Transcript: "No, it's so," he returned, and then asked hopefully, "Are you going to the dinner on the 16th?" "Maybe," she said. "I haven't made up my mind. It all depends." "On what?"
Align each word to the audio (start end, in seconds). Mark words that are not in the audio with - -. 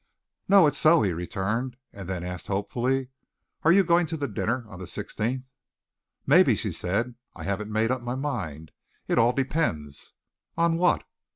"No, 0.47 0.65
it's 0.65 0.79
so," 0.79 1.03
he 1.03 1.13
returned, 1.13 1.77
and 1.93 2.09
then 2.09 2.23
asked 2.23 2.47
hopefully, 2.47 3.09
"Are 3.61 3.71
you 3.71 3.83
going 3.83 4.07
to 4.07 4.17
the 4.17 4.27
dinner 4.27 4.65
on 4.67 4.79
the 4.79 4.85
16th?" 4.85 5.43
"Maybe," 6.25 6.55
she 6.55 6.71
said. 6.71 7.13
"I 7.35 7.43
haven't 7.43 7.71
made 7.71 7.91
up 7.91 8.01
my 8.01 8.15
mind. 8.15 8.71
It 9.07 9.19
all 9.19 9.31
depends." 9.31 10.15
"On 10.57 10.75
what?" 10.77 11.03